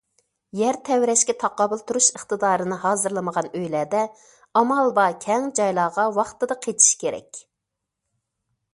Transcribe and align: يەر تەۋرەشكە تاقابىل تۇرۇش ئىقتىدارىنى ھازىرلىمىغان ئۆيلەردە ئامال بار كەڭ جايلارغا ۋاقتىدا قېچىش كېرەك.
يەر 0.59 0.77
تەۋرەشكە 0.87 1.35
تاقابىل 1.43 1.83
تۇرۇش 1.91 2.07
ئىقتىدارىنى 2.13 2.79
ھازىرلىمىغان 2.87 3.51
ئۆيلەردە 3.51 4.01
ئامال 4.63 4.91
بار 4.99 5.17
كەڭ 5.29 5.49
جايلارغا 5.61 6.11
ۋاقتىدا 6.19 6.61
قېچىش 6.67 6.93
كېرەك. 7.05 7.47